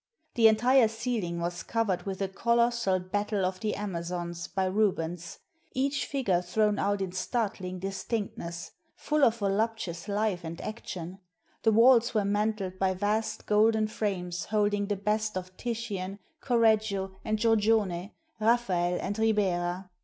The 0.33 0.47
entire 0.47 0.87
ceiling 0.87 1.39
was 1.39 1.61
covered 1.61 2.07
with 2.07 2.23
a 2.23 2.27
colossal 2.27 2.97
"Battle 2.97 3.45
of 3.45 3.59
the 3.59 3.75
Amazons," 3.75 4.47
by 4.47 4.65
Rubens, 4.65 5.37
each 5.73 6.07
figure 6.07 6.41
thrown 6.41 6.79
out 6.79 7.03
in 7.03 7.11
startling 7.11 7.77
distinctness, 7.77 8.71
full 8.95 9.23
of 9.23 9.37
voluptuous 9.37 10.07
life 10.07 10.43
and 10.43 10.59
action; 10.61 11.19
the 11.61 11.71
walls 11.71 12.15
were 12.15 12.25
mantled 12.25 12.79
by 12.79 12.95
vast 12.95 13.45
golden 13.45 13.85
frames 13.85 14.45
holding 14.45 14.87
the 14.87 14.95
best 14.95 15.37
of 15.37 15.55
Titian, 15.55 16.17
Correggio 16.39 17.17
and 17.23 17.37
Giorgione, 17.37 18.15
Raphael 18.39 18.97
and 18.99 19.19
Ribera. 19.19 19.91